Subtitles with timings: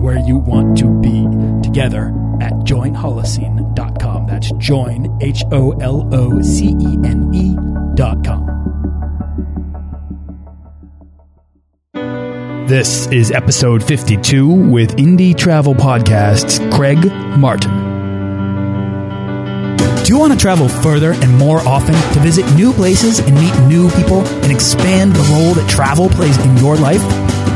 [0.00, 1.26] where you want to be
[1.62, 2.08] together
[2.40, 4.26] at joinholocene.com.
[4.26, 8.60] That's join, H O L O C E N E.com.
[12.66, 17.04] This is episode 52 with Indie Travel Podcast's Craig
[17.36, 17.90] Martin.
[20.04, 23.54] Do you want to travel further and more often to visit new places and meet
[23.66, 27.02] new people and expand the role that travel plays in your life?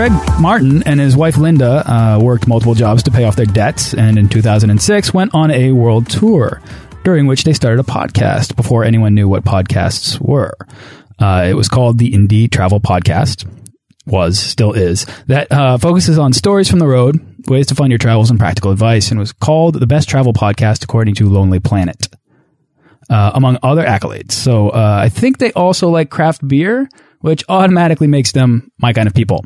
[0.00, 3.92] Craig Martin and his wife Linda uh, worked multiple jobs to pay off their debts,
[3.92, 6.62] and in 2006 went on a world tour,
[7.04, 10.54] during which they started a podcast before anyone knew what podcasts were.
[11.18, 13.46] Uh, it was called the Indie Travel Podcast.
[14.06, 17.98] Was still is that uh, focuses on stories from the road, ways to fund your
[17.98, 22.08] travels, and practical advice, and was called the best travel podcast according to Lonely Planet,
[23.10, 24.32] uh, among other accolades.
[24.32, 26.88] So uh, I think they also like craft beer,
[27.20, 29.44] which automatically makes them my kind of people.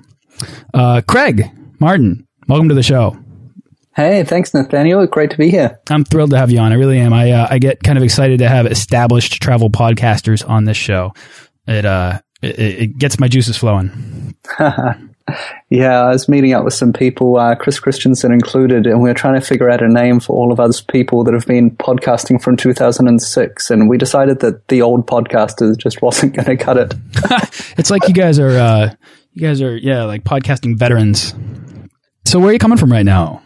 [0.72, 1.50] Uh, Craig
[1.80, 3.18] Martin, welcome to the show.
[3.94, 5.06] Hey, thanks, Nathaniel.
[5.06, 5.78] Great to be here.
[5.88, 6.72] I'm thrilled to have you on.
[6.72, 7.12] I really am.
[7.12, 11.12] I uh, I get kind of excited to have established travel podcasters on this show.
[11.68, 14.34] It uh it, it gets my juices flowing.
[15.70, 19.14] yeah, I was meeting up with some people, uh, Chris Christensen included, and we are
[19.14, 22.42] trying to figure out a name for all of us people that have been podcasting
[22.42, 23.70] from 2006.
[23.70, 26.94] And we decided that the old podcasters just wasn't going to cut it.
[27.78, 28.94] it's like you guys are uh,
[29.34, 31.34] you guys are, yeah, like podcasting veterans.
[32.24, 33.42] So where are you coming from right now?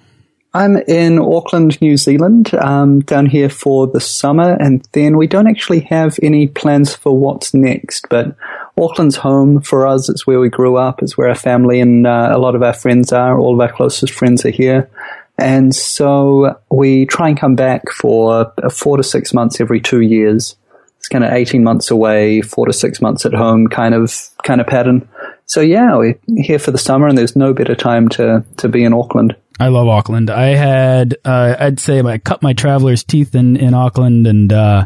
[0.55, 5.47] I'm in Auckland, New Zealand, um, down here for the summer, and then we don't
[5.47, 8.07] actually have any plans for what's next.
[8.09, 8.35] But
[8.77, 10.09] Auckland's home for us.
[10.09, 11.03] It's where we grew up.
[11.03, 13.39] It's where our family and uh, a lot of our friends are.
[13.39, 14.91] All of our closest friends are here.
[15.39, 20.57] And so we try and come back for four to six months every two years.
[20.99, 24.13] It's kind of 18 months away, four to six months at home kind of,
[24.45, 25.09] kind of pattern.
[25.47, 28.85] So yeah, we're here for the summer, and there's no better time to to be
[28.85, 29.35] in Auckland.
[29.59, 30.31] I love Auckland.
[30.31, 34.85] I had, uh, I'd say, I cut my traveler's teeth in in Auckland, and uh,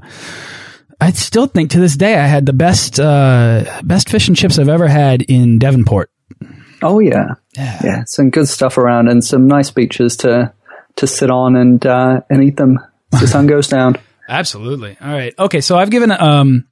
[1.00, 4.56] I still think to this day I had the best uh, best fish and chips
[4.56, 6.12] I've ever had in Devonport.
[6.80, 10.52] Oh yeah, yeah, yeah some good stuff around, and some nice beaches to
[10.94, 12.78] to sit on and uh, and eat them
[13.12, 13.96] as the sun goes down.
[14.32, 14.96] Absolutely.
[14.98, 15.34] All right.
[15.38, 15.60] Okay.
[15.60, 16.64] So I've given um,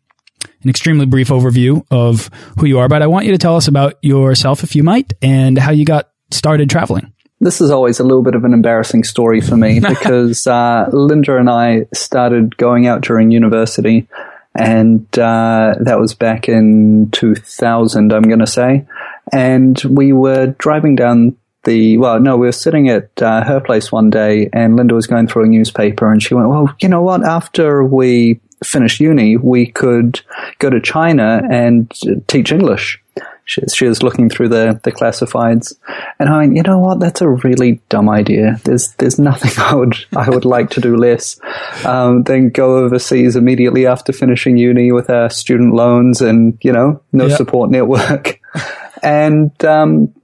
[0.62, 3.68] an extremely brief overview of who you are, but I want you to tell us
[3.68, 7.12] about yourself, if you might, and how you got started traveling.
[7.38, 11.36] This is always a little bit of an embarrassing story for me because uh, Linda
[11.36, 14.08] and I started going out during university,
[14.54, 18.86] and uh, that was back in 2000, I'm going to say.
[19.32, 23.92] And we were driving down the well, no, we were sitting at uh, her place
[23.92, 27.02] one day, and Linda was going through a newspaper, and she went, "Well, you know
[27.02, 27.24] what?
[27.24, 30.20] After we finish uni, we could
[30.58, 31.92] go to China and
[32.26, 33.02] teach English.
[33.44, 35.74] She, she was looking through the, the classifieds,
[36.18, 37.00] and I went, you know what?
[37.00, 38.60] That's a really dumb idea.
[38.64, 41.40] There's there's nothing I would I would like to do less
[41.84, 47.02] um, than go overseas immediately after finishing uni with our student loans and you know
[47.12, 47.36] no yep.
[47.36, 48.40] support network.
[49.02, 50.14] and um,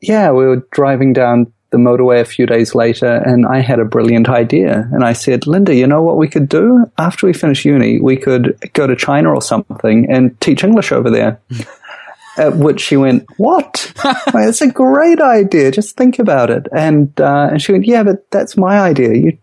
[0.00, 3.84] yeah, we were driving down the motorway a few days later and I had a
[3.84, 4.88] brilliant idea.
[4.92, 6.86] And I said, Linda, you know what we could do?
[6.98, 11.10] After we finish uni, we could go to China or something and teach English over
[11.10, 11.40] there.
[12.36, 13.92] At which she went, "What?
[14.34, 15.72] It's a great idea.
[15.72, 19.14] Just think about it." And uh, and she went, "Yeah, but that's my idea.
[19.14, 19.38] You,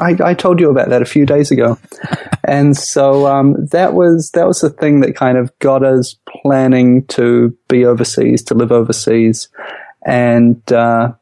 [0.00, 1.78] I, I told you about that a few days ago."
[2.44, 7.04] and so um, that was that was the thing that kind of got us planning
[7.08, 9.50] to be overseas, to live overseas,
[10.04, 11.12] and uh,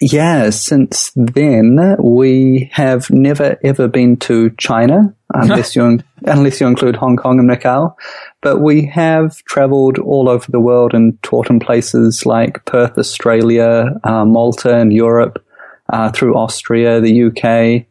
[0.00, 6.96] yeah, since then we have never ever been to China unless you unless you include
[6.96, 7.94] Hong Kong and Macau.
[8.40, 13.98] But we have travelled all over the world and taught in places like Perth, Australia,
[14.04, 15.44] uh, Malta, and Europe,
[15.92, 17.86] uh, through Austria, the UK,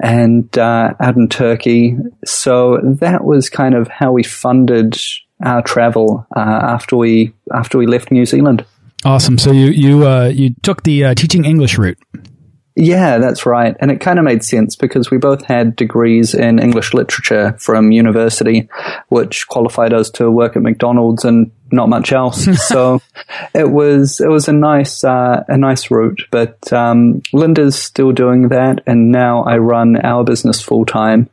[0.00, 1.96] and uh, out in Turkey.
[2.24, 4.98] So that was kind of how we funded
[5.44, 8.64] our travel uh, after we after we left New Zealand.
[9.04, 9.38] Awesome.
[9.38, 11.98] So you you uh, you took the uh, teaching English route.
[12.74, 13.76] Yeah, that's right.
[13.80, 17.92] And it kind of made sense because we both had degrees in English literature from
[17.92, 18.68] university,
[19.08, 22.46] which qualified us to work at McDonald's and not much else.
[22.68, 23.02] so
[23.54, 26.22] it was, it was a nice, uh, a nice route.
[26.30, 28.82] But, um, Linda's still doing that.
[28.86, 31.28] And now I run our business full time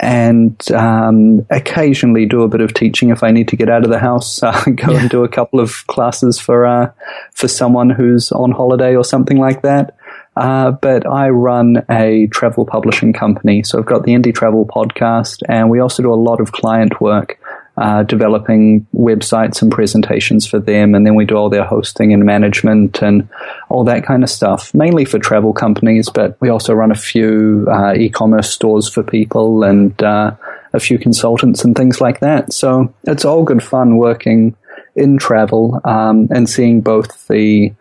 [0.00, 3.90] and um, occasionally do a bit of teaching if I need to get out of
[3.90, 4.40] the house.
[4.46, 5.00] Uh, go yeah.
[5.00, 6.92] and do a couple of classes for uh,
[7.32, 9.96] for someone who's on holiday or something like that.
[10.36, 15.42] Uh, but I run a travel publishing company, so I've got the Indie Travel podcast,
[15.48, 17.38] and we also do a lot of client work
[17.78, 22.24] uh, developing websites and presentations for them, and then we do all their hosting and
[22.24, 23.28] management and
[23.68, 27.66] all that kind of stuff, mainly for travel companies, but we also run a few
[27.70, 30.30] uh, e-commerce stores for people and uh,
[30.72, 32.52] a few consultants and things like that.
[32.52, 34.56] So it's all good fun working
[34.94, 37.74] in travel um, and seeing both the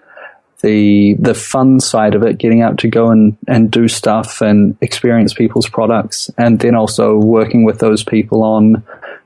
[0.62, 4.78] the the fun side of it, getting out to go and, and do stuff and
[4.82, 8.84] experience people's products, and then also working with those people on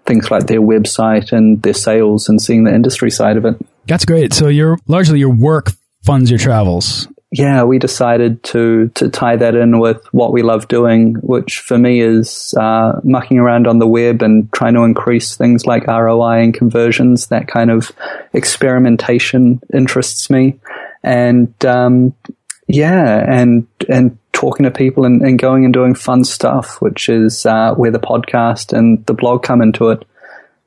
[0.10, 3.56] things like their website and their sales and seeing the industry side of it.
[3.86, 4.34] That's great.
[4.34, 5.72] So your largely your work
[6.04, 7.08] funds your travels.
[7.32, 11.78] Yeah, we decided to to tie that in with what we love doing, which for
[11.78, 16.42] me is uh, mucking around on the web and trying to increase things like ROI
[16.42, 17.28] and conversions.
[17.28, 17.92] That kind of
[18.34, 20.60] experimentation interests me,
[21.04, 22.16] and um,
[22.70, 27.46] yeah, and and talking to people and, and going and doing fun stuff, which is
[27.46, 30.06] uh, where the podcast and the blog come into it.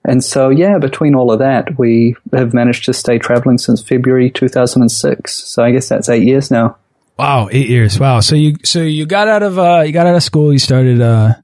[0.05, 4.31] And so, yeah, between all of that, we have managed to stay traveling since February
[4.31, 5.33] 2006.
[5.33, 6.77] So I guess that's eight years now.
[7.17, 8.01] Wow, eight years.
[8.01, 8.19] Wow.
[8.19, 10.53] So you so you got out of uh, you got out of school.
[10.53, 11.35] You started uh,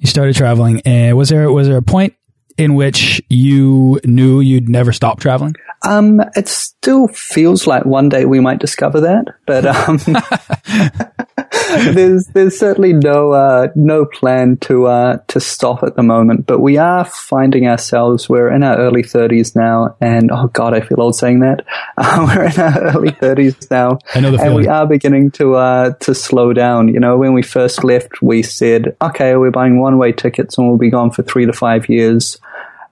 [0.00, 0.80] you started traveling.
[0.84, 2.14] And was there was there a point
[2.62, 5.54] in which you knew you'd never stop traveling?
[5.84, 9.98] Um, it still feels like one day we might discover that, but um,
[11.94, 16.46] there's there's certainly no uh, no plan to uh, to stop at the moment.
[16.46, 20.80] But we are finding ourselves we're in our early thirties now, and oh god, I
[20.80, 21.64] feel old saying that.
[21.96, 26.52] Uh, we're in our early thirties now, and we are beginning to uh, to slow
[26.52, 26.88] down.
[26.88, 30.68] You know, when we first left, we said, okay, we're buying one way tickets and
[30.68, 32.38] we'll be gone for three to five years.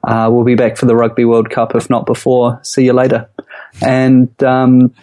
[0.02, 2.60] Uh, we'll be back for the Rugby World Cup, if not before.
[2.62, 3.28] See you later.
[3.82, 4.94] And um,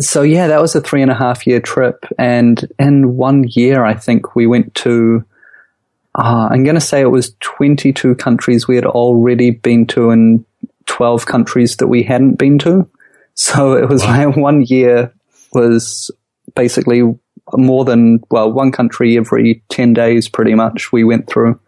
[0.00, 2.04] so, yeah, that was a three and a half year trip.
[2.18, 5.24] And in one year, I think we went to,
[6.14, 10.44] uh, I'm going to say it was 22 countries we had already been to and
[10.86, 12.88] 12 countries that we hadn't been to.
[13.34, 14.28] So it was wow.
[14.28, 15.12] like one year
[15.52, 16.10] was
[16.54, 17.02] basically
[17.52, 21.60] more than, well, one country every 10 days pretty much we went through.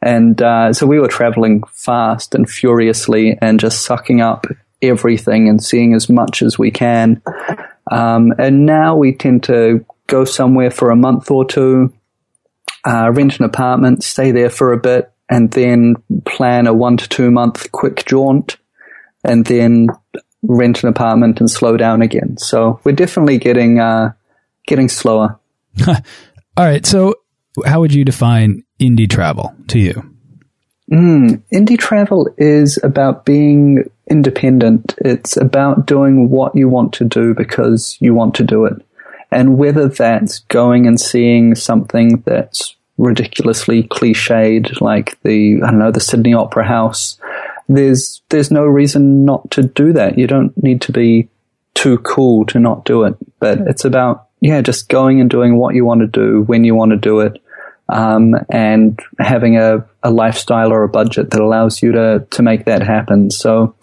[0.00, 4.46] And uh, so we were traveling fast and furiously and just sucking up
[4.80, 7.20] everything and seeing as much as we can.
[7.90, 11.92] Um, and now we tend to go somewhere for a month or two,
[12.86, 17.08] uh, rent an apartment, stay there for a bit, and then plan a one to
[17.08, 18.56] two month quick jaunt,
[19.24, 19.88] and then
[20.42, 22.36] rent an apartment and slow down again.
[22.38, 24.12] So we're definitely getting uh,
[24.66, 25.38] getting slower.
[25.86, 25.96] All
[26.56, 26.84] right.
[26.86, 27.16] So
[27.66, 30.14] how would you define indie travel to you?
[30.90, 34.94] Mm, indie travel is about being independent.
[34.98, 38.82] It's about doing what you want to do because you want to do it.
[39.30, 45.92] And whether that's going and seeing something that's ridiculously cliched, like the, I don't know,
[45.92, 47.18] the Sydney Opera House,
[47.68, 50.18] there's, there's no reason not to do that.
[50.18, 51.28] You don't need to be
[51.74, 53.14] too cool to not do it.
[53.38, 56.74] But it's about, yeah, just going and doing what you want to do when you
[56.74, 57.42] want to do it
[57.88, 62.64] um, and having a, a lifestyle or a budget that allows you to to make
[62.66, 63.30] that happen.
[63.30, 63.74] So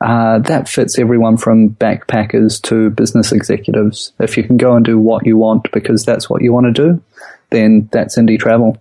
[0.00, 4.12] uh, that fits everyone from backpackers to business executives.
[4.20, 6.72] If you can go and do what you want because that's what you want to
[6.72, 7.02] do,
[7.50, 8.76] then that's indie travel.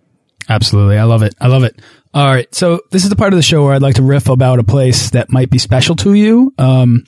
[0.50, 0.98] Absolutely.
[0.98, 1.36] I love it.
[1.42, 1.80] I love it.
[2.14, 2.54] All right.
[2.54, 4.64] So this is the part of the show where I'd like to riff about a
[4.64, 6.54] place that might be special to you.
[6.58, 7.06] Um,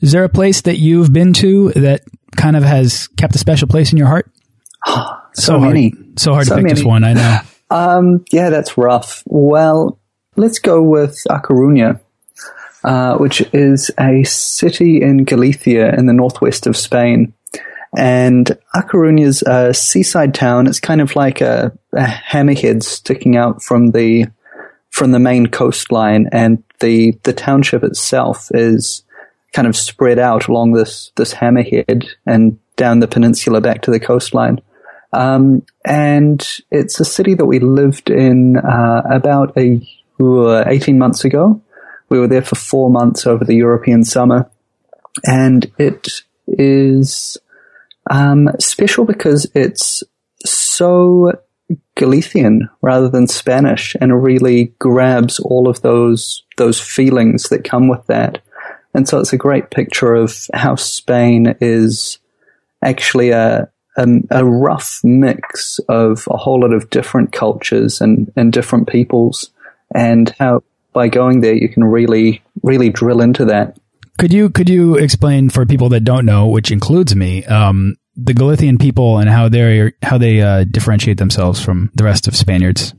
[0.00, 2.02] is there a place that you've been to that
[2.36, 4.30] kind of has kept a special place in your heart?
[5.38, 5.90] so, so many.
[5.90, 6.74] Hard, so hard so to pick many.
[6.74, 7.38] just one, I know.
[7.70, 9.22] Um, yeah, that's rough.
[9.26, 9.98] Well,
[10.36, 12.00] let's go with A Coruña,
[12.82, 17.34] uh, which is a city in Galicia in the northwest of Spain.
[17.94, 20.66] And A Coruña's a seaside town.
[20.66, 24.28] It's kind of like a, a hammerhead sticking out from the
[24.90, 29.02] from the main coastline, and the the township itself is
[29.52, 34.00] kind of spread out along this this hammerhead and down the peninsula back to the
[34.00, 34.60] coastline.
[35.12, 39.80] Um, and it's a city that we lived in uh, about a
[40.20, 41.62] uh, 18 months ago.
[42.08, 44.50] We were there for four months over the European summer,
[45.24, 47.36] and it is
[48.10, 50.02] um, special because it's
[50.44, 51.32] so
[51.96, 58.06] Galician rather than Spanish, and really grabs all of those those feelings that come with
[58.06, 58.40] that.
[58.94, 62.18] And so it's a great picture of how Spain is
[62.82, 68.52] actually a a, a rough mix of a whole lot of different cultures and, and
[68.52, 69.50] different peoples,
[69.94, 70.62] and how
[70.94, 73.76] by going there you can really really drill into that.
[74.18, 78.34] Could you could you explain for people that don't know, which includes me, um, the
[78.34, 82.94] Galician people and how they how they uh, differentiate themselves from the rest of Spaniards?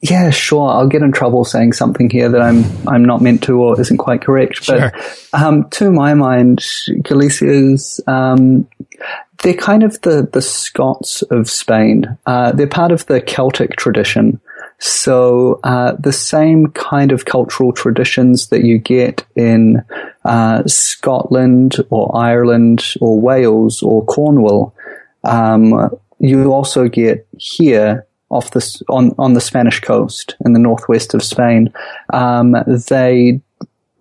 [0.00, 0.68] Yeah, sure.
[0.68, 3.98] I'll get in trouble saying something here that I'm I'm not meant to or isn't
[3.98, 4.66] quite correct.
[4.66, 4.92] But sure.
[5.32, 6.64] um, to my mind,
[7.02, 8.66] Galicia's um,
[9.42, 12.16] they're kind of the the Scots of Spain.
[12.26, 14.40] Uh, they're part of the Celtic tradition.
[14.78, 19.84] So uh, the same kind of cultural traditions that you get in
[20.24, 24.74] uh, Scotland or Ireland or Wales or Cornwall,
[25.22, 31.14] um, you also get here off the on on the Spanish coast in the northwest
[31.14, 31.72] of Spain.
[32.12, 32.56] Um,
[32.88, 33.40] they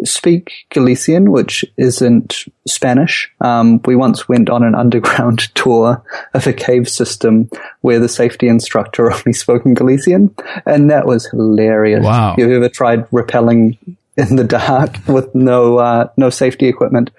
[0.03, 3.31] speak Galician, which isn't Spanish.
[3.41, 6.03] Um, we once went on an underground tour
[6.33, 7.49] of a cave system
[7.81, 12.03] where the safety instructor only spoke in Galician, and that was hilarious.
[12.03, 12.35] Wow!
[12.37, 13.77] You've ever tried rappelling
[14.17, 17.11] in the dark with no uh, no safety equipment,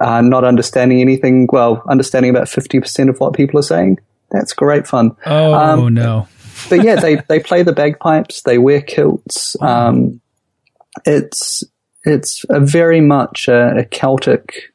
[0.00, 1.48] uh, not understanding anything?
[1.50, 3.98] Well, understanding about fifty percent of what people are saying.
[4.30, 5.16] That's great fun.
[5.24, 6.28] Oh um, no!
[6.68, 8.42] but yeah, they they play the bagpipes.
[8.42, 9.56] They wear kilts.
[9.60, 10.20] Um,
[11.04, 11.62] it's
[12.06, 14.72] it's a very much a, a, Celtic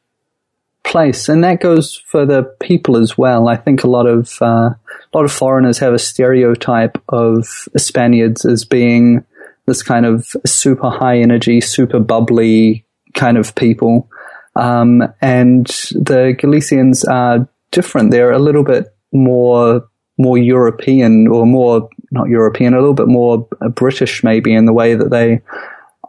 [0.84, 3.48] place, and that goes for the people as well.
[3.48, 4.78] I think a lot of uh, a
[5.14, 7.48] lot of foreigners have a stereotype of
[7.78, 9.24] Spaniards as being
[9.66, 14.10] this kind of super high energy, super bubbly kind of people,
[14.56, 18.12] um, and the Galicians are different.
[18.12, 23.48] They're a little bit more more European or more not European, a little bit more
[23.74, 25.42] British maybe in the way that they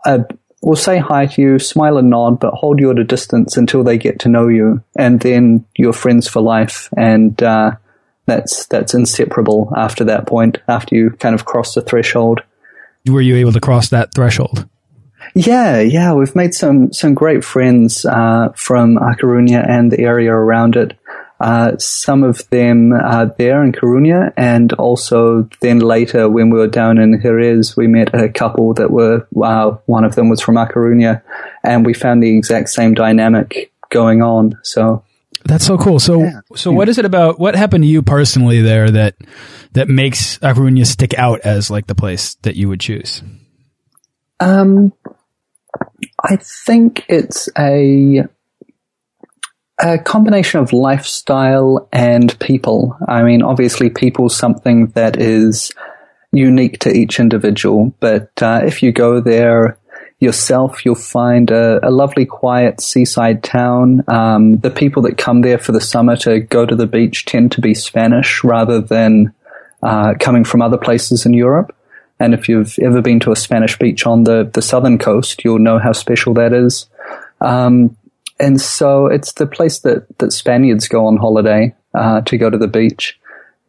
[0.04, 0.18] uh,
[0.62, 3.82] will say hi to you, smile and nod, but hold you at a distance until
[3.84, 7.72] they get to know you, and then you're friends for life, and uh,
[8.26, 10.58] that's that's inseparable after that point.
[10.68, 12.42] After you kind of cross the threshold.
[13.06, 14.68] Were you able to cross that threshold?
[15.34, 20.32] Yeah, yeah, we've made some some great friends uh, from A Coruña and the area
[20.32, 20.96] around it.
[21.42, 26.68] Uh, some of them are there in Coruña, and also then later when we were
[26.68, 30.56] down in Jerez, we met a couple that were, uh, one of them was from
[30.56, 31.20] A Coruña,
[31.64, 34.56] and we found the exact same dynamic going on.
[34.62, 35.04] So
[35.44, 35.98] that's so cool.
[35.98, 36.40] So, yeah.
[36.54, 37.40] so what is it about?
[37.40, 39.16] What happened to you personally there that
[39.72, 43.20] that makes A Coruña stick out as like the place that you would choose?
[44.38, 44.92] Um,
[46.22, 48.28] I think it's a
[49.78, 52.96] a combination of lifestyle and people.
[53.08, 55.72] I mean, obviously, people's something that is
[56.32, 59.78] unique to each individual, but uh, if you go there
[60.22, 64.04] yourself, you'll find a, a lovely, quiet seaside town.
[64.06, 67.50] Um, the people that come there for the summer to go to the beach tend
[67.52, 69.34] to be Spanish rather than
[69.82, 71.74] uh, coming from other places in Europe.
[72.20, 75.58] And if you've ever been to a Spanish beach on the, the southern coast, you'll
[75.58, 76.86] know how special that is.
[77.40, 77.96] Um,
[78.42, 82.58] and so it's the place that, that Spaniards go on holiday uh, to go to
[82.58, 83.18] the beach.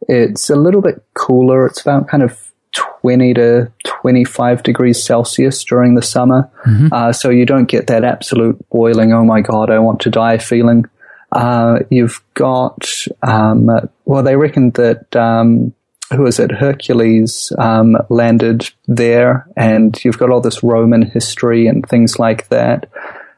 [0.08, 1.64] It's a little bit cooler.
[1.66, 6.50] It's about kind of 20 to 25 degrees Celsius during the summer.
[6.66, 6.88] Mm-hmm.
[6.90, 10.38] Uh, so you don't get that absolute boiling, oh my God, I want to die
[10.38, 10.86] feeling.
[11.30, 12.88] Uh, you've got,
[13.22, 13.70] um,
[14.04, 15.72] well, they reckon that, um,
[16.12, 16.50] who is it?
[16.50, 22.90] Hercules um, landed there, and you've got all this Roman history and things like that.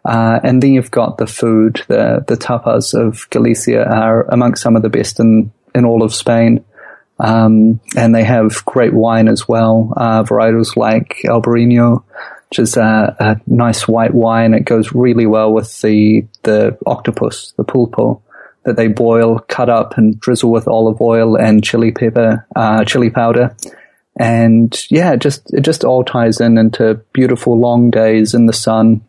[0.07, 1.83] Uh, and then you've got the food.
[1.89, 6.15] The the tapas of Galicia are amongst some of the best in in all of
[6.15, 6.65] Spain.
[7.19, 9.93] Um, and they have great wine as well.
[9.97, 12.05] Uh, varietals like Albarino,
[12.51, 14.53] which is a, a, nice white wine.
[14.53, 18.21] It goes really well with the the octopus, the pulpo,
[18.65, 23.11] that they boil, cut up, and drizzle with olive oil and chili pepper, uh, chili
[23.11, 23.57] powder.
[24.19, 29.06] And yeah, just it just all ties in into beautiful long days in the sun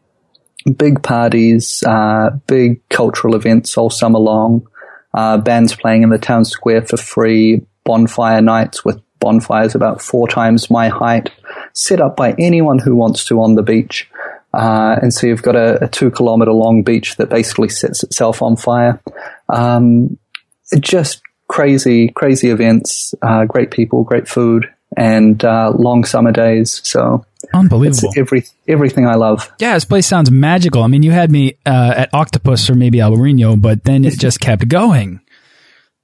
[0.73, 4.67] big parties, uh, big cultural events all summer long.
[5.13, 10.27] uh, bands playing in the town square for free, bonfire nights with bonfires about four
[10.27, 11.31] times my height,
[11.73, 14.07] set up by anyone who wants to on the beach.
[14.53, 18.41] Uh, and so you've got a, a, two kilometer long beach that basically sets itself
[18.41, 19.01] on fire.
[19.49, 20.17] Um,
[20.79, 26.81] just crazy, crazy events, uh, great people, great food, and uh, long summer days.
[26.83, 27.23] So
[27.53, 29.49] unbelievable, every everything I love.
[29.59, 30.83] Yeah, this place sounds magical.
[30.83, 34.39] I mean, you had me uh, at Octopus or maybe Albarino, but then it just
[34.39, 35.21] kept going.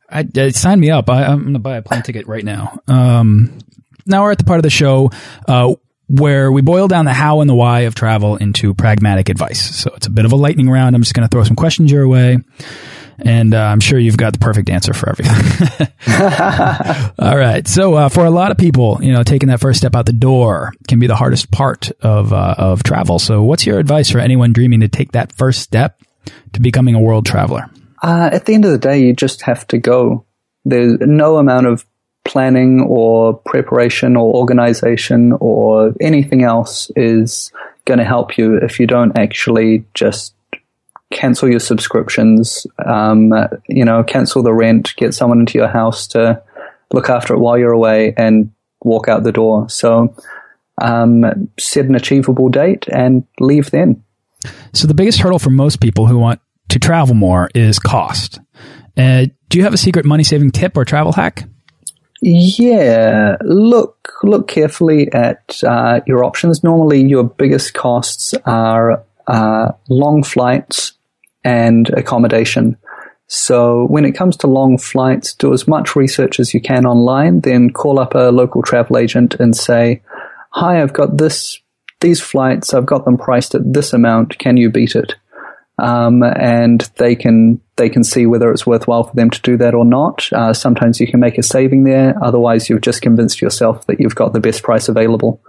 [0.10, 1.10] I, I sign me up.
[1.10, 2.80] I, am going to buy a plane ticket right now.
[2.88, 3.58] Um,
[4.06, 5.10] now we're at the part of the show
[5.48, 5.74] uh,
[6.14, 9.76] where we boil down the how and the why of travel into pragmatic advice.
[9.78, 10.96] So it's a bit of a lightning round.
[10.96, 12.38] I'm just going to throw some questions your way.
[13.20, 15.88] And uh, I'm sure you've got the perfect answer for everything.
[17.20, 17.68] All right.
[17.68, 20.14] So uh, for a lot of people, you know, taking that first step out the
[20.14, 23.20] door can be the hardest part of uh, of travel.
[23.20, 26.00] So what's your advice for anyone dreaming to take that first step
[26.54, 27.70] to becoming a world traveler?
[28.02, 30.26] Uh, at the end of the day, you just have to go.
[30.66, 31.86] There's no amount of
[32.26, 37.52] planning or preparation or organization or anything else is
[37.86, 40.34] going to help you if you don't actually just
[41.12, 43.34] cancel your subscriptions, um,
[43.68, 46.42] you know, cancel the rent, get someone into your house to
[46.92, 48.52] look after it while you're away and
[48.84, 49.70] walk out the door.
[49.70, 50.16] So,
[50.82, 54.04] um, set an achievable date and leave then.
[54.74, 58.40] So the biggest hurdle for most people who want to travel more is cost.
[58.98, 61.48] Uh, do you have a secret money saving tip or travel hack?
[62.26, 66.64] Yeah, look look carefully at uh, your options.
[66.64, 70.94] Normally, your biggest costs are uh, long flights
[71.44, 72.78] and accommodation.
[73.28, 77.42] So when it comes to long flights, do as much research as you can online.
[77.42, 80.02] Then call up a local travel agent and say,
[80.52, 81.60] "Hi, I've got this
[82.00, 82.74] these flights.
[82.74, 84.40] I've got them priced at this amount.
[84.40, 85.16] Can you beat it?"
[85.80, 89.74] Um, and they can they can see whether it's worthwhile for them to do that
[89.74, 90.32] or not.
[90.32, 92.14] Uh, sometimes you can make a saving there.
[92.24, 95.42] Otherwise, you've just convinced yourself that you've got the best price available.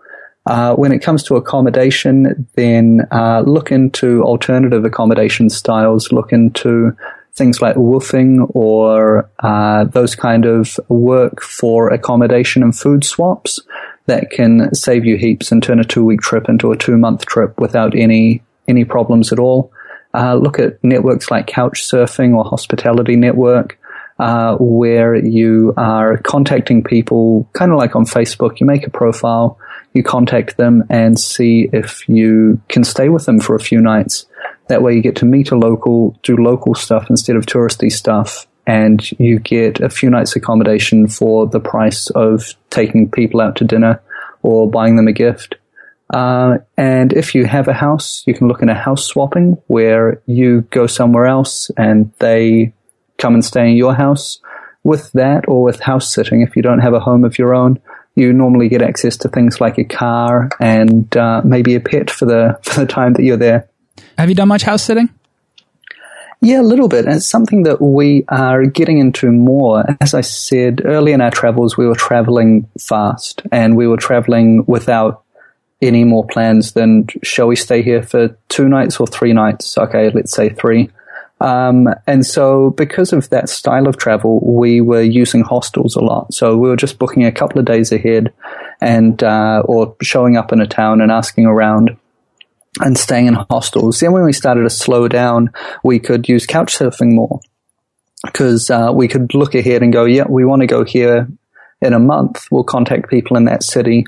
[0.46, 6.12] Uh, when it comes to accommodation, then uh, look into alternative accommodation styles.
[6.12, 6.96] Look into
[7.34, 13.60] things like WWOOFing or uh, those kind of work for accommodation and food swaps
[14.06, 17.26] that can save you heaps and turn a two week trip into a two month
[17.26, 19.72] trip without any any problems at all.
[20.14, 23.79] Uh, look at networks like Couchsurfing or Hospitality Network,
[24.18, 28.61] uh, where you are contacting people, kind of like on Facebook.
[28.61, 29.59] You make a profile,
[29.92, 34.27] you contact them, and see if you can stay with them for a few nights.
[34.68, 38.46] That way, you get to meet a local, do local stuff instead of touristy stuff,
[38.66, 43.64] and you get a few nights accommodation for the price of taking people out to
[43.64, 44.00] dinner
[44.42, 45.57] or buying them a gift.
[46.12, 50.62] Uh, and if you have a house, you can look a house swapping where you
[50.70, 52.72] go somewhere else and they
[53.18, 54.40] come and stay in your house.
[54.82, 57.80] With that or with house sitting, if you don't have a home of your own,
[58.16, 62.26] you normally get access to things like a car and uh, maybe a pet for
[62.26, 63.68] the for the time that you're there.
[64.18, 65.08] Have you done much house sitting?
[66.40, 67.06] Yeah, a little bit.
[67.06, 69.84] And it's something that we are getting into more.
[70.02, 74.66] As I said early in our travels, we were traveling fast and we were traveling
[74.66, 75.23] without
[75.82, 79.76] any more plans than shall we stay here for two nights or three nights?
[79.76, 80.90] Okay, let's say three.
[81.40, 86.32] Um, and so because of that style of travel, we were using hostels a lot.
[86.32, 88.32] So we were just booking a couple of days ahead
[88.80, 91.96] and, uh, or showing up in a town and asking around
[92.80, 94.00] and staying in hostels.
[94.00, 95.50] Then when we started to slow down,
[95.82, 97.40] we could use couch surfing more
[98.24, 101.28] because, uh, we could look ahead and go, yeah, we want to go here
[101.82, 102.46] in a month.
[102.50, 104.06] We'll contact people in that city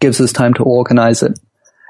[0.00, 1.38] gives us time to organize it.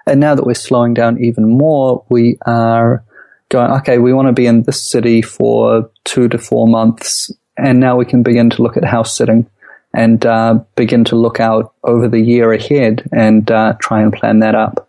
[0.07, 3.05] And now that we're slowing down even more, we are
[3.49, 7.33] going, okay, we want to be in this city for two to four months.
[7.57, 9.49] And now we can begin to look at house sitting
[9.95, 14.41] and uh, begin to look out over the year ahead and uh, try and plan
[14.41, 14.89] that up.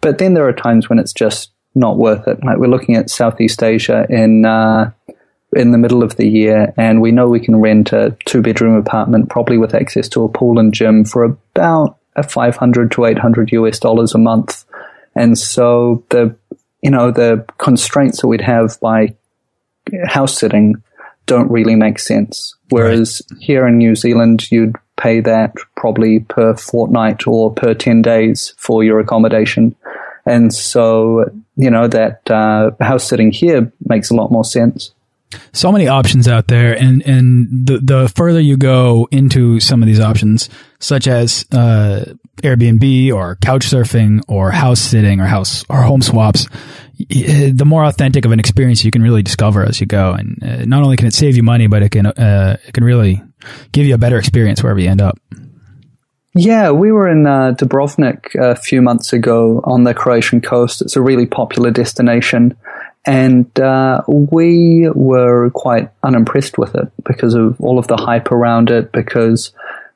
[0.00, 2.42] But then there are times when it's just not worth it.
[2.42, 4.90] Like we're looking at Southeast Asia in uh,
[5.54, 8.76] in the middle of the year, and we know we can rent a two bedroom
[8.76, 13.78] apartment, probably with access to a pool and gym, for about 500 to 800 US
[13.78, 14.64] dollars a month.
[15.14, 16.36] And so the,
[16.82, 19.14] you know, the constraints that we'd have by
[20.06, 20.82] house sitting
[21.26, 22.54] don't really make sense.
[22.70, 23.42] Whereas right.
[23.42, 28.82] here in New Zealand, you'd pay that probably per fortnight or per 10 days for
[28.82, 29.74] your accommodation.
[30.24, 34.92] And so, you know, that uh, house sitting here makes a lot more sense
[35.52, 39.86] so many options out there, and and the the further you go into some of
[39.86, 42.04] these options, such as uh,
[42.42, 46.46] Airbnb or couch surfing or house sitting or house or home swaps,
[46.98, 50.12] the more authentic of an experience you can really discover as you go.
[50.12, 52.84] And uh, not only can it save you money, but it can uh, it can
[52.84, 53.22] really
[53.72, 55.18] give you a better experience wherever you end up.
[56.38, 60.82] Yeah, we were in uh, Dubrovnik a few months ago on the Croatian coast.
[60.82, 62.54] It's a really popular destination.
[63.06, 68.70] And uh, we were quite unimpressed with it because of all of the hype around
[68.70, 69.52] it, because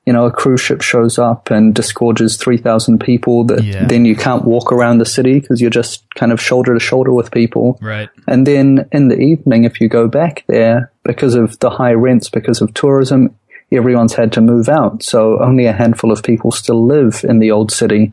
[0.06, 3.84] you know, a cruise ship shows up and disgorges 3,000 people that yeah.
[3.84, 7.12] then you can't walk around the city because you're just kind of shoulder to shoulder
[7.12, 7.78] with people.
[7.82, 8.08] Right.
[8.26, 12.30] And then in the evening, if you go back there, because of the high rents,
[12.30, 13.36] because of tourism,
[13.70, 15.02] everyone's had to move out.
[15.02, 18.12] So only a handful of people still live in the old city.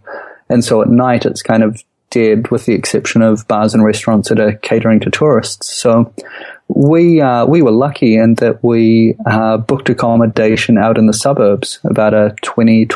[0.49, 4.29] And so at night, it's kind of dead with the exception of bars and restaurants
[4.29, 5.73] that are catering to tourists.
[5.73, 6.13] So
[6.67, 11.79] we uh, we were lucky in that we uh, booked accommodation out in the suburbs,
[11.83, 12.87] about a 20,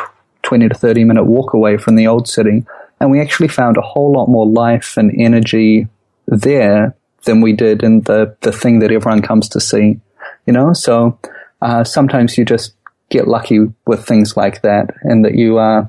[0.43, 2.65] 20 to thirty minute walk away from the old city,
[3.00, 5.88] and we actually found a whole lot more life and energy
[6.28, 10.00] there than we did in the the thing that everyone comes to see.
[10.45, 11.17] You know, so
[11.62, 12.74] uh, sometimes you just
[13.10, 15.88] get lucky with things like that, and that you are.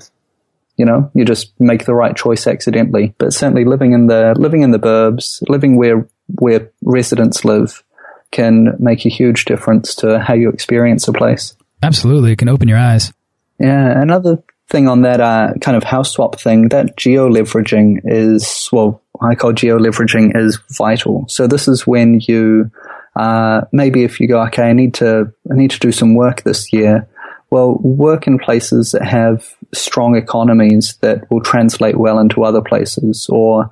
[0.76, 3.14] You know, you just make the right choice accidentally.
[3.18, 6.08] But certainly living in the living in the burbs, living where
[6.38, 7.82] where residents live
[8.30, 11.54] can make a huge difference to how you experience a place.
[11.82, 12.32] Absolutely.
[12.32, 13.12] It can open your eyes.
[13.60, 14.00] Yeah.
[14.00, 19.02] Another thing on that uh, kind of house swap thing, that geo leveraging is, well,
[19.20, 21.26] I call geo leveraging is vital.
[21.28, 22.70] So this is when you,
[23.14, 26.42] uh, maybe if you go, okay, I need to, I need to do some work
[26.42, 27.06] this year.
[27.50, 33.28] Well, work in places that have strong economies that will translate well into other places
[33.30, 33.70] or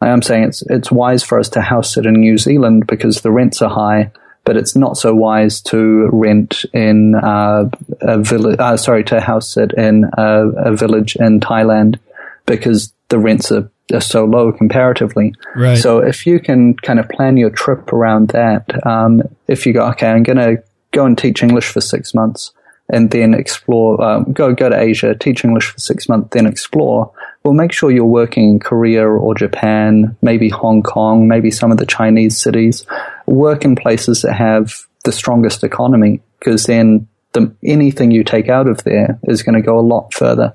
[0.00, 3.20] I am saying it's it's wise for us to house sit in New Zealand because
[3.20, 4.12] the rents are high,
[4.44, 7.68] but it's not so wise to rent in uh,
[8.00, 8.58] a village.
[8.58, 11.98] Uh, sorry, to house sit in a, a, village in Thailand
[12.46, 15.34] because the rents are, are so low comparatively.
[15.54, 15.76] Right.
[15.76, 19.86] So if you can kind of plan your trip around that, um, if you go,
[19.88, 22.52] okay, I'm going to go and teach English for six months
[22.92, 27.12] and then explore, um, go go to Asia, teach English for six months, then explore
[27.42, 31.78] well, make sure you're working in Korea or Japan, maybe Hong Kong, maybe some of
[31.78, 32.84] the Chinese cities.
[33.26, 34.74] Work in places that have
[35.04, 39.62] the strongest economy, because then the, anything you take out of there is going to
[39.62, 40.54] go a lot further.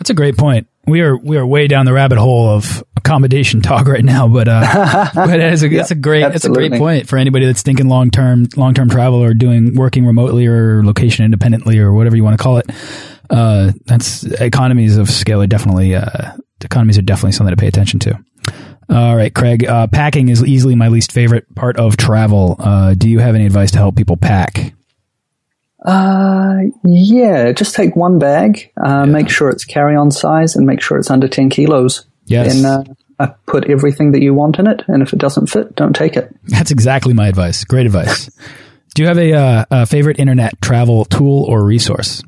[0.00, 0.66] That's a great point.
[0.86, 4.48] We are we are way down the rabbit hole of accommodation talk right now, but
[4.48, 7.62] uh, but it's a, yeah, it's a great it's a great point for anybody that's
[7.62, 12.16] thinking long term long term travel or doing working remotely or location independently or whatever
[12.16, 12.70] you want to call it
[13.30, 16.32] uh, that's economies of scale are definitely uh,
[16.62, 18.18] economies are definitely something to pay attention to.
[18.88, 19.64] All right, Craig.
[19.64, 22.56] Uh, packing is easily my least favorite part of travel.
[22.58, 24.74] Uh, do you have any advice to help people pack?
[25.84, 28.70] Uh, yeah, just take one bag.
[28.76, 29.04] Uh, yeah.
[29.06, 32.06] Make sure it's carry-on size, and make sure it's under ten kilos.
[32.26, 32.60] Yes.
[32.62, 35.94] Then uh, put everything that you want in it, and if it doesn't fit, don't
[35.94, 36.34] take it.
[36.44, 37.64] That's exactly my advice.
[37.64, 38.30] Great advice.
[38.94, 42.22] Do you have a, uh, a favorite internet travel tool or resource?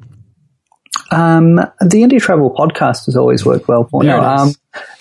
[1.11, 4.11] Um, the Indie Travel podcast has always worked well for me.
[4.11, 4.53] Um,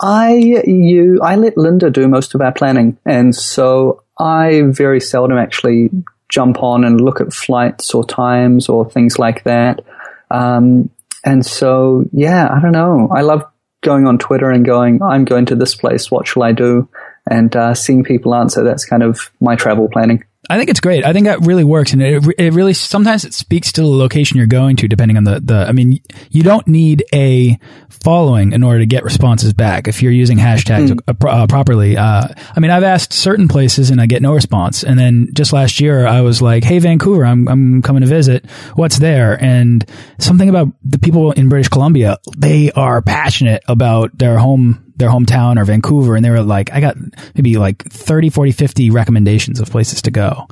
[0.00, 5.38] I you I let Linda do most of our planning, and so I very seldom
[5.38, 5.90] actually
[6.32, 9.84] jump on and look at flights or times or things like that.
[10.30, 10.88] Um,
[11.24, 13.10] and so, yeah, I don't know.
[13.14, 13.44] I love
[13.82, 16.10] going on Twitter and going, I'm going to this place.
[16.10, 16.88] What shall I do?
[17.30, 18.64] And uh, seeing people answer.
[18.64, 20.24] That's kind of my travel planning.
[20.50, 21.04] I think it's great.
[21.04, 24.38] I think that really works, and it, it really sometimes it speaks to the location
[24.38, 25.54] you're going to, depending on the the.
[25.54, 26.00] I mean,
[26.30, 30.90] you don't need a following in order to get responses back if you're using hashtags
[30.90, 31.28] mm.
[31.28, 31.96] uh, properly.
[31.96, 32.26] Uh,
[32.56, 35.80] I mean, I've asked certain places and I get no response, and then just last
[35.80, 38.50] year I was like, "Hey, Vancouver, I'm I'm coming to visit.
[38.74, 44.38] What's there?" And something about the people in British Columbia, they are passionate about their
[44.38, 46.96] home their hometown or Vancouver and they were like, I got
[47.34, 50.46] maybe like 30, 40, 50 recommendations of places to go.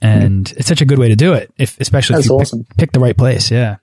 [0.00, 0.56] And mm.
[0.56, 2.64] it's such a good way to do it, if, especially That's if you awesome.
[2.64, 3.50] pick, pick the right place.
[3.50, 3.76] Yeah.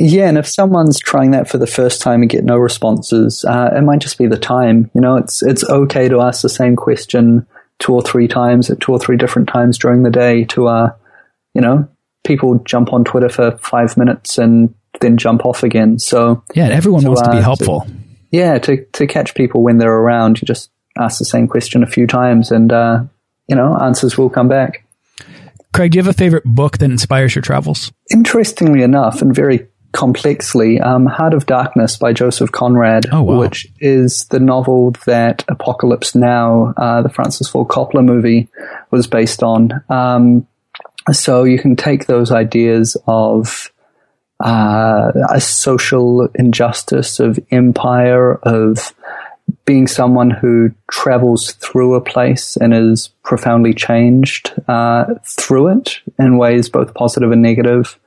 [0.00, 3.70] Yeah, and if someone's trying that for the first time and get no responses, uh,
[3.76, 4.88] it might just be the time.
[4.94, 7.44] You know, it's it's okay to ask the same question
[7.80, 10.44] two or three times at two or three different times during the day.
[10.44, 10.92] To uh,
[11.52, 11.88] you know,
[12.22, 15.98] people jump on Twitter for five minutes and then jump off again.
[15.98, 17.80] So yeah, everyone to, wants uh, to be uh, helpful.
[17.80, 17.90] To,
[18.30, 21.86] yeah, to to catch people when they're around, you just ask the same question a
[21.86, 23.04] few times, and uh,
[23.46, 24.84] you know answers will come back.
[25.72, 27.92] Craig, do you have a favorite book that inspires your travels?
[28.10, 33.38] Interestingly enough, and very complexly, um, Heart of Darkness by Joseph Conrad, oh, wow.
[33.38, 38.48] which is the novel that Apocalypse Now, uh, the Francis Ford Coppola movie,
[38.90, 39.82] was based on.
[39.88, 40.46] Um,
[41.10, 43.72] so you can take those ideas of
[44.40, 48.94] uh, a social injustice of empire, of
[49.64, 56.38] being someone who travels through a place and is profoundly changed uh, through it in
[56.38, 57.98] ways both positive and negative.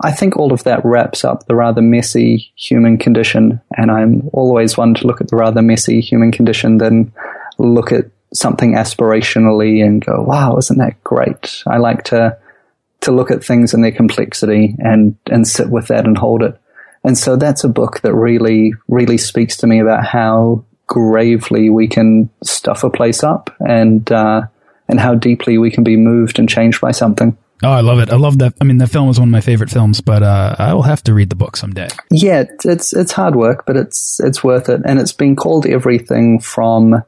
[0.00, 4.76] I think all of that wraps up the rather messy human condition, and I'm always
[4.76, 7.12] one to look at the rather messy human condition than
[7.58, 12.36] look at something aspirationally and go, "Wow, isn't that great?" I like to
[13.00, 16.58] to look at things in their complexity and and sit with that and hold it.
[17.04, 21.86] And so that's a book that really really speaks to me about how gravely we
[21.86, 24.42] can stuff a place up and uh,
[24.88, 27.36] and how deeply we can be moved and changed by something.
[27.62, 28.10] Oh, I love it.
[28.10, 28.54] I love that.
[28.60, 31.02] I mean, the film is one of my favorite films, but uh, I will have
[31.04, 31.88] to read the book someday.
[32.10, 36.40] Yeah, it's it's hard work, but it's it's worth it, and it's been called everything
[36.40, 37.02] from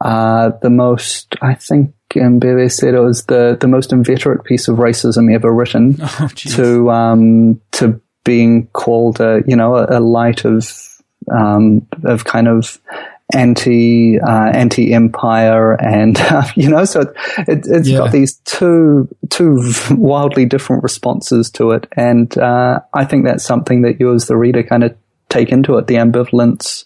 [0.00, 1.34] uh, the most.
[1.40, 5.96] I think Achebe said it was the the most inveterate piece of racism ever written
[6.02, 10.70] oh, to um, to being called a you know a, a light of
[11.32, 12.80] um, of kind of
[13.34, 17.12] anti uh, anti empire and uh, you know so
[17.48, 17.98] it, has yeah.
[17.98, 21.86] got these two two wildly different responses to it.
[21.96, 24.96] And uh, I think that's something that you as the reader kind of
[25.28, 26.84] take into it the ambivalence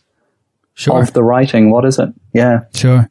[0.75, 1.03] sure.
[1.03, 1.71] of the writing.
[1.71, 2.09] What is it?
[2.33, 2.61] Yeah.
[2.75, 3.09] Sure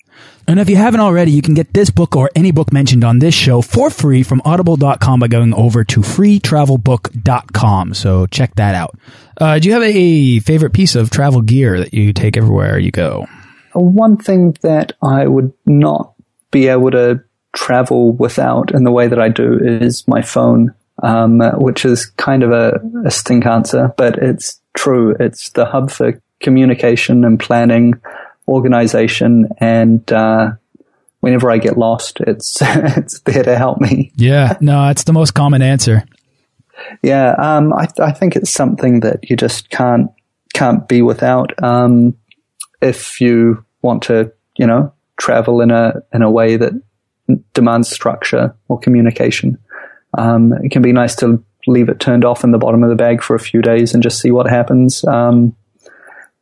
[0.50, 3.20] and if you haven't already, you can get this book or any book mentioned on
[3.20, 7.94] this show for free from audible.com by going over to freetravelbook.com.
[7.94, 8.98] So check that out.
[9.38, 12.90] Uh, do you have a favorite piece of travel gear that you take everywhere you
[12.90, 13.28] go?
[13.74, 16.16] One thing that I would not
[16.50, 21.42] be able to travel without in the way that I do is my phone, um,
[21.60, 25.16] which is kind of a, a stink answer, but it's true.
[25.20, 28.02] It's the hub for communication and planning
[28.50, 30.52] organization and uh,
[31.20, 34.12] whenever I get lost, it's it's there to help me.
[34.16, 36.04] Yeah, no, it's the most common answer.
[37.04, 40.12] Yeah, um, I, I think it's something that you just can't
[40.54, 41.52] can't be without.
[41.64, 42.18] Um,
[42.82, 46.74] if you want to, you know, travel in a in a way that
[47.54, 49.58] demands structure or communication,
[50.18, 52.96] um, it can be nice to leave it turned off in the bottom of the
[52.96, 55.04] bag for a few days and just see what happens.
[55.04, 55.56] Um,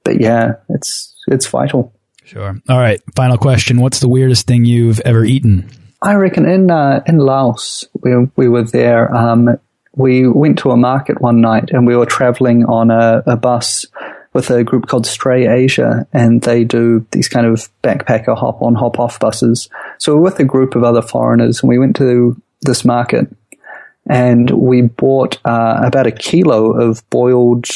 [0.03, 1.93] but yeah, it's it's vital.
[2.27, 2.59] Sure.
[2.67, 3.01] All right.
[3.15, 3.79] Final question.
[3.79, 5.69] What's the weirdest thing you've ever eaten?
[6.01, 9.13] I reckon in uh, in Laos, we we were there.
[9.15, 9.57] Um,
[9.95, 13.85] we went to a market one night, and we were traveling on a, a, bus
[14.33, 18.75] with a group called Stray Asia, and they do these kind of backpacker hop on
[18.75, 19.69] hop off buses.
[19.97, 23.33] So we we're with a group of other foreigners, and we went to this market,
[24.05, 27.67] and we bought uh, about a kilo of boiled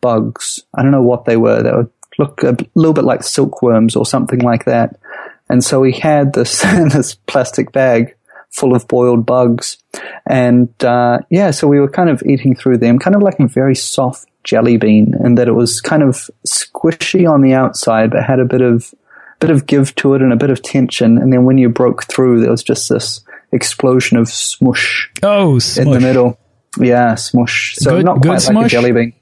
[0.00, 0.60] bugs.
[0.74, 1.62] I don't know what they were.
[1.62, 5.00] They were look a little bit like silkworms or something like that.
[5.48, 6.62] And so he had this
[6.94, 8.14] this plastic bag
[8.50, 9.78] full of boiled bugs,
[10.26, 13.46] and uh, yeah, so we were kind of eating through them, kind of like a
[13.46, 18.22] very soft jelly bean, and that it was kind of squishy on the outside, but
[18.22, 18.94] had a bit of
[19.40, 21.18] bit of give to it and a bit of tension.
[21.18, 25.10] And then when you broke through, there was just this explosion of smush.
[25.22, 25.86] Oh, smush.
[25.86, 26.38] in the middle.
[26.78, 27.74] Yeah, smush.
[27.76, 29.14] So good, not quite like a jelly bean.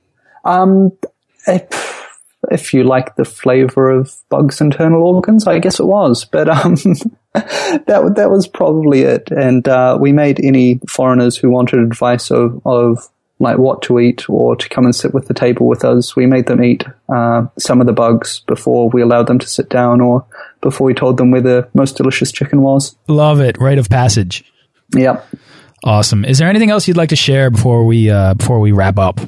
[0.44, 0.92] Um,
[1.46, 1.74] it,
[2.50, 6.24] if you like the flavor of bugs' internal organs, I guess it was.
[6.24, 6.74] But um,
[7.34, 9.30] that that was probably it.
[9.30, 13.08] And uh, we made any foreigners who wanted advice of, of
[13.40, 16.26] like what to eat or to come and sit with the table with us, we
[16.26, 20.00] made them eat uh, some of the bugs before we allowed them to sit down
[20.00, 20.26] or
[20.60, 22.96] before we told them where the most delicious chicken was.
[23.06, 23.58] Love it.
[23.58, 24.44] Rite of passage.
[24.94, 25.26] Yep.
[25.84, 26.24] Awesome.
[26.24, 29.20] Is there anything else you'd like to share before we uh, before we wrap up?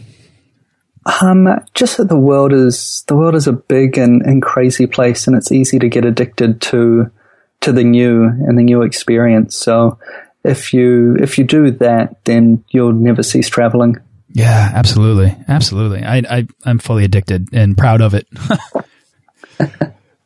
[1.22, 5.26] Um, just that the world is the world is a big and, and crazy place,
[5.26, 7.10] and it's easy to get addicted to
[7.60, 9.56] to the new and the new experience.
[9.56, 9.98] So
[10.44, 13.96] if you if you do that, then you'll never cease traveling.
[14.32, 16.04] Yeah, absolutely, absolutely.
[16.04, 18.28] I, I I'm fully addicted and proud of it.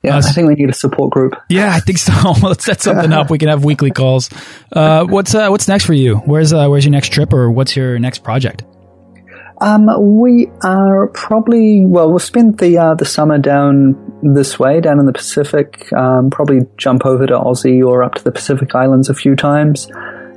[0.02, 1.34] yeah, uh, I think we need a support group.
[1.48, 2.12] Yeah, I think so.
[2.42, 3.30] Let's set something up.
[3.30, 4.28] We can have weekly calls.
[4.72, 6.16] Uh, what's uh, what's next for you?
[6.16, 8.64] Where's uh, where's your next trip, or what's your next project?
[9.64, 9.88] Um,
[10.20, 12.10] we are probably well.
[12.10, 15.90] We'll spend the uh, the summer down this way, down in the Pacific.
[15.94, 19.88] Um, probably jump over to Aussie or up to the Pacific Islands a few times.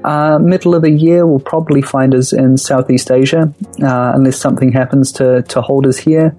[0.05, 4.71] Uh, middle of the year, we'll probably find us in Southeast Asia, uh, unless something
[4.71, 6.33] happens to to hold us here.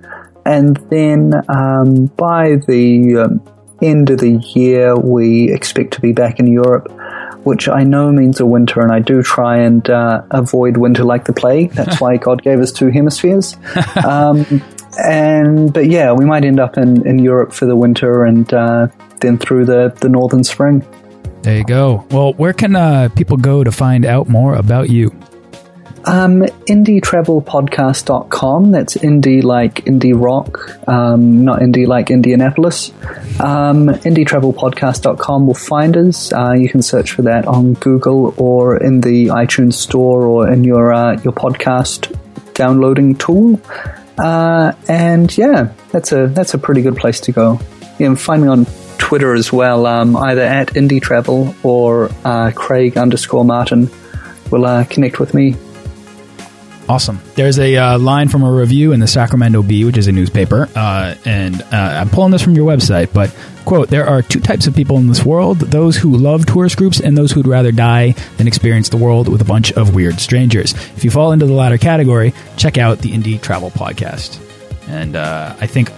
[0.46, 6.40] And then um, by the um, end of the year, we expect to be back
[6.40, 6.90] in Europe
[7.48, 11.24] which I know means a winter, and I do try and uh, avoid winter like
[11.24, 11.70] the plague.
[11.78, 13.56] That's why God gave us two hemispheres.
[14.04, 14.62] Um,
[14.98, 18.88] and but yeah, we might end up in, in Europe for the winter, and uh,
[19.20, 20.86] then through the the northern spring.
[21.42, 22.04] There you go.
[22.10, 25.10] Well, where can uh, people go to find out more about you?
[26.08, 28.70] Um, indietravelpodcast.com.
[28.70, 32.92] That's indie like indie rock, um, not indie like Indianapolis.
[33.40, 36.32] Um, indietravelpodcast.com will find us.
[36.32, 40.64] Uh, you can search for that on Google or in the iTunes store or in
[40.64, 42.18] your uh, your podcast
[42.54, 43.60] downloading tool.
[44.16, 47.60] Uh, and yeah, that's a that's a pretty good place to go.
[47.98, 48.64] You can find me on
[48.96, 53.90] Twitter as well, um, either at Indie Travel or uh, Craig underscore Martin.
[54.50, 55.54] Will uh, connect with me
[56.88, 57.20] Awesome.
[57.34, 60.68] There's a uh, line from a review in the Sacramento Bee, which is a newspaper,
[60.74, 61.66] uh, and uh,
[62.00, 63.34] I'm pulling this from your website, but
[63.66, 66.98] quote, there are two types of people in this world, those who love tourist groups
[66.98, 70.72] and those who'd rather die than experience the world with a bunch of weird strangers.
[70.96, 74.40] If you fall into the latter category, check out the Indie Travel Podcast.
[74.88, 75.92] And uh, I think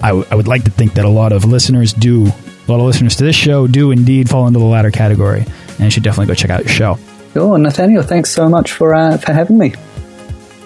[0.00, 2.86] I, I would like to think that a lot of listeners do, a lot of
[2.86, 5.44] listeners to this show do indeed fall into the latter category,
[5.80, 6.98] and should definitely go check out your show.
[7.32, 9.74] Sure, Nathaniel, thanks so much for uh, for having me.